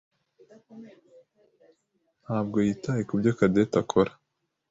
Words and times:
ntabwo 2.23 2.57
yitaye 2.65 3.01
kubyo 3.09 3.31
Cadette 3.37 3.75
akora. 3.83 4.11